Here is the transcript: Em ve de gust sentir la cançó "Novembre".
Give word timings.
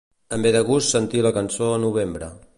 Em 0.37 0.45
ve 0.45 0.53
de 0.55 0.63
gust 0.69 0.95
sentir 0.95 1.23
la 1.27 1.33
cançó 1.37 1.69
"Novembre". 1.89 2.33